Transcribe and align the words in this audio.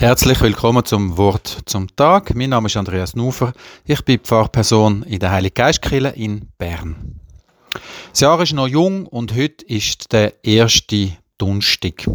Herzlich 0.00 0.40
willkommen 0.40 0.84
zum 0.84 1.16
Wort 1.16 1.62
zum 1.66 1.88
Tag. 1.96 2.32
Mein 2.36 2.50
Name 2.50 2.68
ist 2.68 2.76
Andreas 2.76 3.16
Nufer. 3.16 3.52
Ich 3.84 4.04
bin 4.04 4.20
Pfarrperson 4.20 5.02
in 5.02 5.18
der 5.18 5.32
Heilige 5.32 5.54
Geistkirche 5.54 6.10
in 6.10 6.52
Bern. 6.56 7.18
Das 8.12 8.20
Jahr 8.20 8.40
ist 8.40 8.52
noch 8.52 8.68
jung 8.68 9.06
und 9.06 9.34
heute 9.34 9.64
ist 9.66 10.12
der 10.12 10.44
erste 10.44 11.16
Dunstig. 11.36 12.08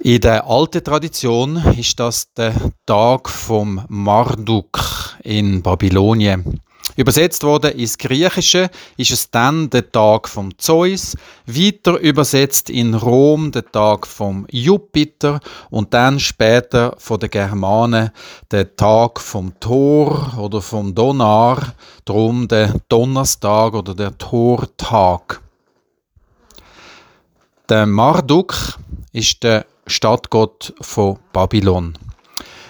In 0.00 0.20
der 0.20 0.46
alten 0.46 0.84
Tradition 0.84 1.56
ist 1.78 1.98
das 1.98 2.30
der 2.34 2.52
Tag 2.84 3.30
vom 3.30 3.82
Marduk 3.88 5.16
in 5.22 5.62
Babylonien. 5.62 6.60
Übersetzt 6.96 7.42
worden 7.42 7.72
ins 7.72 7.98
Griechische 7.98 8.70
ist 8.96 9.10
es 9.10 9.30
dann 9.30 9.68
der 9.68 9.92
Tag 9.92 10.28
vom 10.28 10.56
Zeus, 10.58 11.14
weiter 11.44 11.98
übersetzt 11.98 12.70
in 12.70 12.94
Rom 12.94 13.52
der 13.52 13.70
Tag 13.70 14.06
vom 14.06 14.46
Jupiter 14.50 15.40
und 15.68 15.92
dann 15.92 16.18
später 16.18 16.94
von 16.96 17.20
den 17.20 17.28
Germanen 17.30 18.10
der 18.50 18.74
Tag 18.76 19.20
vom 19.20 19.52
Thor 19.60 20.32
oder 20.38 20.62
vom 20.62 20.94
Donar, 20.94 21.74
drum 22.06 22.48
der 22.48 22.74
Donnerstag 22.88 23.74
oder 23.74 23.94
der 23.94 24.16
Tortag. 24.16 25.42
Der 27.68 27.84
Marduk 27.84 28.78
ist 29.12 29.42
der 29.42 29.66
Stadtgott 29.86 30.72
von 30.80 31.18
Babylon. 31.32 31.98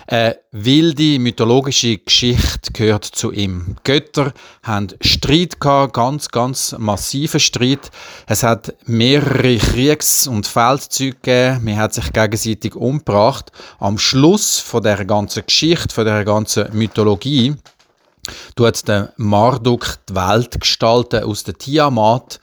Eine 0.09 0.39
wilde 0.53 1.19
mythologische 1.19 1.99
Geschichte 1.99 2.73
gehört 2.73 3.05
zu 3.05 3.33
ihm. 3.33 3.75
Götter 3.83 4.33
haben 4.63 4.89
Streit 5.01 5.59
gehabt, 5.59 5.95
ganz, 5.95 6.29
ganz 6.29 6.77
massiven 6.79 7.41
Streit. 7.41 7.91
Es 8.29 8.45
hat 8.45 8.73
mehrere 8.87 9.57
Kriegs- 9.57 10.29
und 10.29 10.47
Feldzüge 10.47 11.17
gegeben. 11.17 11.65
Man 11.65 11.79
hat 11.79 11.95
sich 11.95 12.13
gegenseitig 12.13 12.77
umgebracht. 12.77 13.51
Am 13.81 13.99
Schluss 13.99 14.61
von 14.61 14.85
der 14.85 15.05
ganzen 15.05 15.45
Geschichte, 15.45 15.93
von 15.93 16.05
der 16.05 16.25
ganzen 16.25 16.69
Mythologie, 16.73 17.57
tut 18.55 18.87
der 18.87 19.13
Marduk 19.17 19.99
die 20.09 20.15
Welt 20.15 20.61
gestalten 20.61 21.25
aus 21.25 21.43
der 21.43 21.55
Tiamat 21.55 22.39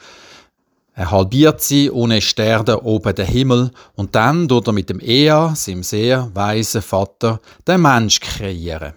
er 0.95 1.09
halbiert 1.09 1.61
sie 1.61 1.89
ohne 1.89 2.21
Sterne 2.21 2.81
oben 2.81 3.15
den 3.15 3.25
Himmel 3.25 3.71
und 3.95 4.13
dann 4.13 4.47
tut 4.47 4.67
er 4.67 4.73
mit 4.73 4.89
dem 4.89 4.99
Ea, 4.99 5.55
seinem 5.55 5.81
sehr 5.81 6.29
weisen 6.33 6.83
Vater, 6.83 7.39
den 7.67 7.81
Mensch 7.81 8.19
kreieren. 8.19 8.93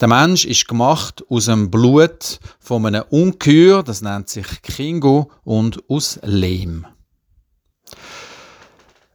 Der 0.00 0.06
Mensch 0.08 0.44
ist 0.44 0.68
gemacht 0.68 1.24
aus 1.28 1.46
dem 1.46 1.70
Blut 1.70 2.38
von 2.60 2.86
einem 2.86 3.04
Ungeheuer, 3.10 3.82
das 3.82 4.00
nennt 4.00 4.28
sich 4.28 4.46
Kingo, 4.62 5.30
und 5.42 5.82
aus 5.88 6.20
Lehm. 6.22 6.86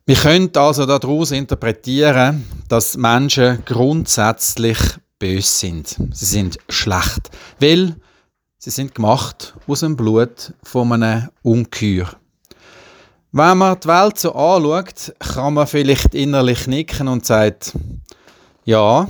Wir 0.06 0.16
können 0.16 0.52
also 0.56 0.86
daraus 0.86 1.32
interpretieren, 1.32 2.44
dass 2.68 2.98
Menschen 2.98 3.64
grundsätzlich 3.64 4.78
böse 5.18 5.48
sind. 5.48 5.96
Sie 6.12 6.26
sind 6.26 6.58
schlecht, 6.68 7.30
weil 7.62 7.96
Sie 8.66 8.70
sind 8.70 8.96
gemacht 8.96 9.56
aus 9.68 9.82
dem 9.82 9.98
Blut 9.98 10.54
von 10.64 10.94
einem 10.94 11.28
Ungeheuer. 11.42 12.08
Wenn 13.34 13.58
man 13.58 13.78
die 13.78 13.90
Welt 13.90 14.18
so 14.18 14.34
anschaut, 14.34 15.14
kann 15.20 15.56
man 15.56 15.68
vielleicht 15.68 16.16
innerlich 16.16 16.66
nicken 16.68 17.10
und 17.10 17.26
sagt, 17.26 17.74
ja, 18.64 19.06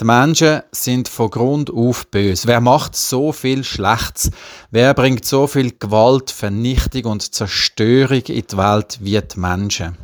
die 0.00 0.04
Menschen 0.04 0.62
sind 0.72 1.08
von 1.08 1.28
Grund 1.28 1.70
auf 1.70 2.06
böse. 2.06 2.48
Wer 2.48 2.62
macht 2.62 2.96
so 2.96 3.32
viel 3.32 3.64
Schlechtes? 3.64 4.30
Wer 4.70 4.94
bringt 4.94 5.26
so 5.26 5.46
viel 5.46 5.74
Gewalt, 5.78 6.30
Vernichtung 6.30 7.04
und 7.04 7.34
Zerstörung 7.34 8.22
in 8.28 8.46
die 8.46 8.56
Welt 8.56 8.98
wie 9.02 9.20
die 9.20 9.38
Menschen? 9.38 9.98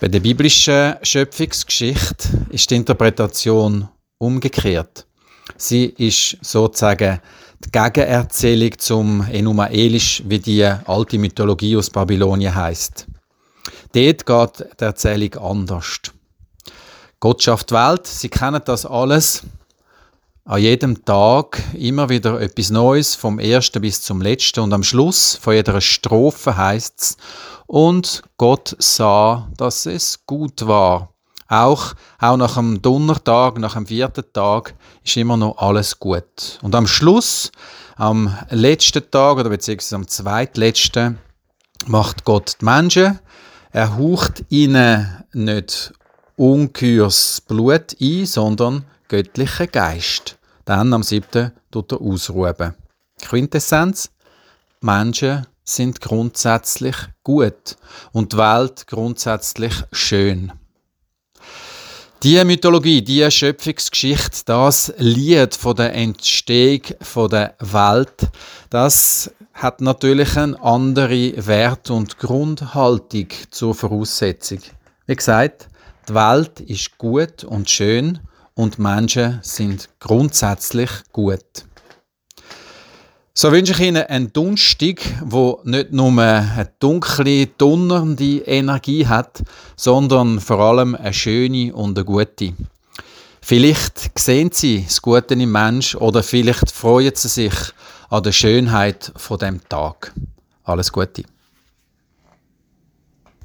Bei 0.00 0.08
der 0.08 0.18
biblischen 0.18 0.96
Schöpfungsgeschichte 1.02 2.48
ist 2.48 2.68
die 2.68 2.74
Interpretation 2.74 3.88
umgekehrt. 4.18 5.06
Sie 5.56 5.86
ist 5.86 6.38
sozusagen 6.42 7.20
die 7.64 7.70
Gegenerzählung 7.70 8.78
zum 8.78 9.26
Enuma 9.30 9.66
Elish, 9.66 10.22
wie 10.26 10.38
die 10.38 10.64
alte 10.64 11.18
Mythologie 11.18 11.76
aus 11.76 11.90
Babylonien 11.90 12.54
heißt. 12.54 13.06
Dort 13.92 14.26
geht 14.26 14.80
die 14.80 14.84
Erzählung 14.84 15.34
anders. 15.34 16.00
Gott 17.18 17.42
schafft 17.42 17.70
die 17.70 17.74
Welt, 17.74 18.06
Sie 18.06 18.30
kennen 18.30 18.62
das 18.64 18.86
alles. 18.86 19.42
An 20.46 20.60
jedem 20.60 21.04
Tag 21.04 21.62
immer 21.74 22.08
wieder 22.08 22.40
etwas 22.40 22.70
Neues, 22.70 23.14
vom 23.14 23.38
ersten 23.38 23.82
bis 23.82 24.02
zum 24.02 24.22
letzten. 24.22 24.60
Und 24.60 24.72
am 24.72 24.82
Schluss 24.82 25.36
von 25.36 25.54
jeder 25.54 25.80
Strophe 25.80 26.56
heißt 26.56 27.00
es, 27.00 27.16
und 27.66 28.22
Gott 28.36 28.74
sah, 28.78 29.48
dass 29.56 29.86
es 29.86 30.26
gut 30.26 30.66
war. 30.66 31.09
Auch, 31.50 31.94
auch 32.20 32.36
nach 32.36 32.54
dem 32.54 32.80
Donnertag, 32.80 33.58
nach 33.58 33.74
dem 33.74 33.86
vierten 33.86 34.24
Tag, 34.32 34.72
ist 35.04 35.16
immer 35.16 35.36
noch 35.36 35.58
alles 35.58 35.98
gut. 35.98 36.60
Und 36.62 36.76
am 36.76 36.86
Schluss, 36.86 37.50
am 37.96 38.38
letzten 38.50 39.10
Tag 39.10 39.36
oder 39.36 39.50
beziehungsweise 39.50 39.96
am 39.96 40.06
zweitletzten, 40.06 41.18
macht 41.86 42.24
Gott 42.24 42.56
die 42.60 42.64
Menschen. 42.64 43.18
Er 43.72 43.96
haucht 43.96 44.44
ihnen 44.48 45.24
nicht 45.32 45.92
ungeheuers 46.36 47.40
Blut 47.40 47.96
ein, 48.00 48.26
sondern 48.26 48.84
göttlichen 49.08 49.72
Geist. 49.72 50.38
Dann 50.64 50.92
am 50.92 51.02
siebten 51.02 51.50
tut 51.72 51.90
er 51.90 52.00
ausruhen. 52.00 52.76
Quintessenz: 53.22 54.12
Menschen 54.80 55.48
sind 55.64 56.00
grundsätzlich 56.00 56.96
gut 57.24 57.76
und 58.12 58.34
die 58.34 58.36
Welt 58.36 58.86
grundsätzlich 58.86 59.74
schön. 59.90 60.52
Die 62.22 62.44
Mythologie, 62.44 63.00
die 63.00 63.30
Schöpfungsgeschichte, 63.30 64.42
das 64.44 64.92
Lied 64.98 65.54
von 65.54 65.74
der 65.74 65.94
Entstehung 65.94 66.82
von 67.00 67.30
der 67.30 67.54
Welt, 67.60 68.28
das 68.68 69.30
hat 69.54 69.80
natürlich 69.80 70.36
eine 70.36 70.62
andere 70.62 71.46
Wert- 71.46 71.88
und 71.88 72.18
Grundhaltung 72.18 73.28
zur 73.50 73.74
Voraussetzung. 73.74 74.58
Wie 75.06 75.16
gesagt, 75.16 75.68
die 76.10 76.14
Welt 76.14 76.60
ist 76.60 76.98
gut 76.98 77.42
und 77.44 77.70
schön 77.70 78.18
und 78.52 78.78
Menschen 78.78 79.38
sind 79.40 79.88
grundsätzlich 79.98 80.90
gut. 81.12 81.64
So 83.32 83.52
wünsche 83.52 83.72
ich 83.72 83.80
Ihnen 83.80 84.04
einen 84.06 84.32
Dunstig, 84.32 85.02
wo 85.24 85.60
nicht 85.64 85.92
nur 85.92 86.10
eine 86.10 86.68
dunkle, 86.80 87.46
donnernde 87.46 88.38
Energie 88.38 89.06
hat, 89.06 89.42
sondern 89.76 90.40
vor 90.40 90.58
allem 90.58 90.96
eine 90.96 91.12
schöne 91.12 91.72
und 91.72 91.96
eine 91.96 92.04
gute. 92.04 92.54
Vielleicht 93.40 94.18
sehen 94.18 94.50
Sie 94.52 94.82
das 94.84 95.00
Gute 95.00 95.34
im 95.34 95.52
Mensch 95.52 95.94
oder 95.94 96.24
vielleicht 96.24 96.72
freuen 96.72 97.14
Sie 97.14 97.28
sich 97.28 97.54
an 98.10 98.24
der 98.24 98.32
Schönheit 98.32 99.12
von 99.16 99.38
dem 99.38 99.60
Tag. 99.68 100.12
Alles 100.64 100.90
Gute. 100.90 101.22